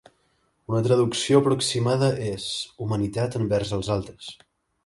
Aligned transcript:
Una 0.71 0.79
traducció 0.87 1.41
aproximada 1.43 2.09
és, 2.31 2.49
«humanitat 2.87 3.41
envers 3.41 3.75
els 3.79 3.93
altres». 3.99 4.35